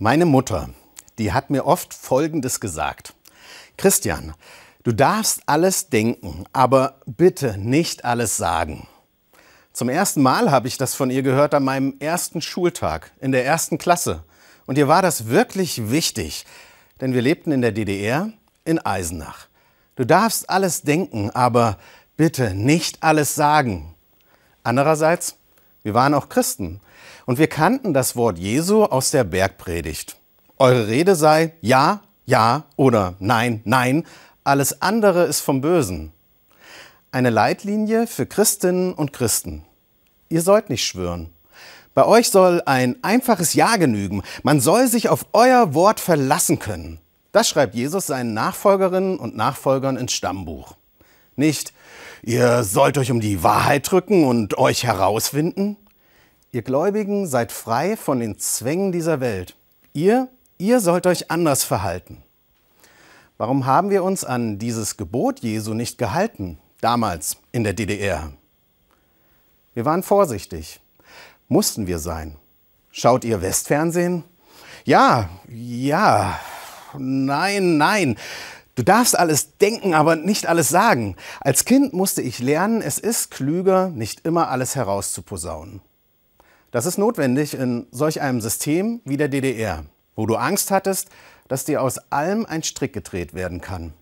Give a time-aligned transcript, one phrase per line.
[0.00, 0.70] Meine Mutter,
[1.18, 3.14] die hat mir oft Folgendes gesagt.
[3.76, 4.32] Christian,
[4.84, 8.86] du darfst alles denken, aber bitte nicht alles sagen.
[9.72, 13.44] Zum ersten Mal habe ich das von ihr gehört an meinem ersten Schultag in der
[13.44, 14.22] ersten Klasse.
[14.66, 16.46] Und ihr war das wirklich wichtig,
[17.00, 18.30] denn wir lebten in der DDR
[18.64, 19.48] in Eisenach.
[19.96, 21.76] Du darfst alles denken, aber
[22.16, 23.96] bitte nicht alles sagen.
[24.62, 25.37] Andererseits,
[25.88, 26.80] wir waren auch Christen
[27.24, 30.16] und wir kannten das Wort Jesu aus der Bergpredigt.
[30.58, 34.04] Eure Rede sei ja, ja oder nein, nein,
[34.44, 36.12] alles andere ist vom Bösen.
[37.10, 39.64] Eine Leitlinie für Christinnen und Christen.
[40.28, 41.30] Ihr sollt nicht schwören.
[41.94, 44.22] Bei euch soll ein einfaches Ja genügen.
[44.42, 47.00] Man soll sich auf euer Wort verlassen können.
[47.32, 50.74] Das schreibt Jesus seinen Nachfolgerinnen und Nachfolgern ins Stammbuch.
[51.38, 51.72] Nicht,
[52.22, 55.76] ihr sollt euch um die Wahrheit drücken und euch herausfinden.
[56.50, 59.54] Ihr Gläubigen seid frei von den Zwängen dieser Welt.
[59.92, 62.24] Ihr, ihr sollt euch anders verhalten.
[63.36, 68.32] Warum haben wir uns an dieses Gebot Jesu nicht gehalten, damals in der DDR?
[69.74, 70.80] Wir waren vorsichtig.
[71.46, 72.34] Mussten wir sein.
[72.90, 74.24] Schaut ihr Westfernsehen?
[74.84, 76.40] Ja, ja,
[76.98, 78.18] nein, nein.
[78.78, 81.16] Du darfst alles denken, aber nicht alles sagen.
[81.40, 85.80] Als Kind musste ich lernen, es ist klüger, nicht immer alles herauszuposaunen.
[86.70, 91.08] Das ist notwendig in solch einem System wie der DDR, wo du Angst hattest,
[91.48, 93.94] dass dir aus allem ein Strick gedreht werden kann.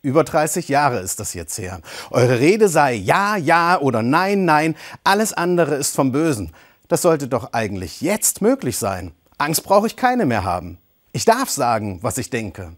[0.00, 1.82] Über 30 Jahre ist das jetzt her.
[2.10, 6.54] Eure Rede sei ja, ja oder nein, nein, alles andere ist vom Bösen.
[6.88, 9.12] Das sollte doch eigentlich jetzt möglich sein.
[9.36, 10.78] Angst brauche ich keine mehr haben.
[11.12, 12.74] Ich darf sagen, was ich denke.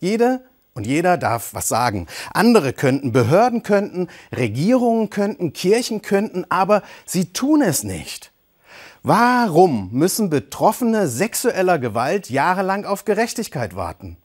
[0.00, 0.42] Jede
[0.78, 2.06] und jeder darf was sagen.
[2.32, 8.30] Andere könnten, Behörden könnten, Regierungen könnten, Kirchen könnten, aber sie tun es nicht.
[9.02, 14.18] Warum müssen Betroffene sexueller Gewalt jahrelang auf Gerechtigkeit warten?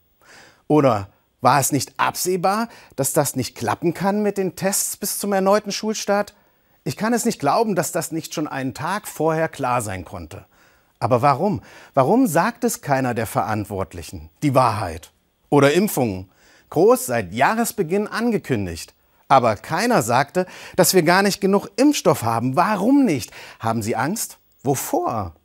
[0.68, 1.08] Oder
[1.40, 5.72] war es nicht absehbar, dass das nicht klappen kann mit den Tests bis zum erneuten
[5.72, 6.36] Schulstart?
[6.84, 10.46] Ich kann es nicht glauben, dass das nicht schon einen Tag vorher klar sein konnte.
[11.00, 11.62] Aber warum?
[11.94, 15.10] Warum sagt es keiner der Verantwortlichen die Wahrheit?
[15.50, 16.30] Oder Impfungen?
[16.74, 18.94] Groß seit Jahresbeginn angekündigt.
[19.28, 22.56] Aber keiner sagte, dass wir gar nicht genug Impfstoff haben.
[22.56, 23.30] Warum nicht?
[23.60, 24.38] Haben Sie Angst?
[24.64, 25.36] Wovor?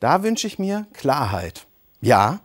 [0.00, 1.66] Da wünsche ich mir Klarheit.
[2.00, 2.40] Ja,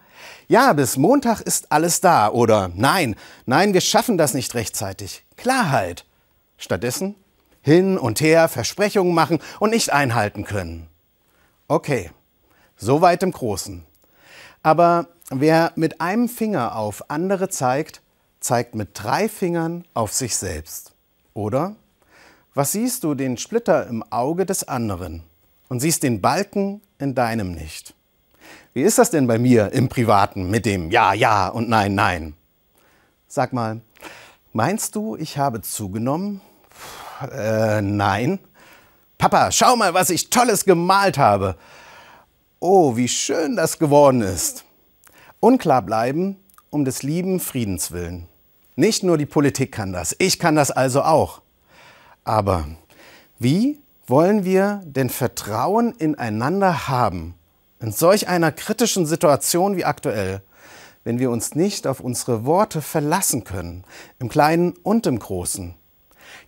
[0.50, 2.28] ja, bis Montag ist alles da.
[2.28, 3.16] Oder nein,
[3.46, 5.24] nein, wir schaffen das nicht rechtzeitig.
[5.38, 6.04] Klarheit.
[6.58, 7.16] Stattdessen
[7.62, 10.90] hin und her Versprechungen machen und nicht einhalten können.
[11.70, 12.12] Okay,
[12.76, 13.86] soweit im Großen.
[14.64, 18.02] Aber wer mit einem Finger auf andere zeigt,
[18.40, 20.94] zeigt mit drei Fingern auf sich selbst.
[21.34, 21.76] Oder?
[22.54, 25.24] Was siehst du den Splitter im Auge des anderen
[25.70, 27.94] und siehst den Balken in deinem nicht?
[28.74, 32.34] Wie ist das denn bei mir im Privaten mit dem Ja, Ja und Nein, Nein?
[33.28, 33.80] Sag mal,
[34.52, 36.42] meinst du, ich habe zugenommen?
[37.32, 38.40] Äh, nein.
[39.18, 41.56] Papa, schau mal, was ich Tolles gemalt habe.
[42.64, 44.66] Oh, wie schön das geworden ist.
[45.40, 46.38] Unklar bleiben
[46.70, 48.28] um des lieben Friedens willen.
[48.76, 51.42] Nicht nur die Politik kann das, ich kann das also auch.
[52.24, 52.68] Aber
[53.40, 57.34] wie wollen wir denn Vertrauen ineinander haben
[57.80, 60.44] in solch einer kritischen Situation wie aktuell,
[61.04, 63.86] wenn wir uns nicht auf unsere Worte verlassen können,
[64.20, 65.74] im Kleinen und im Großen?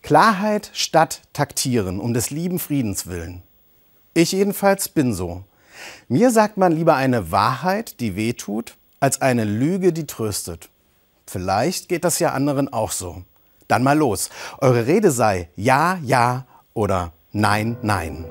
[0.03, 3.41] Klarheit statt Taktieren, um des lieben Friedens willen.
[4.13, 5.44] Ich jedenfalls bin so.
[6.07, 10.69] Mir sagt man lieber eine Wahrheit, die wehtut, als eine Lüge, die tröstet.
[11.25, 13.23] Vielleicht geht das ja anderen auch so.
[13.67, 14.29] Dann mal los.
[14.59, 18.25] Eure Rede sei Ja, Ja oder Nein, Nein.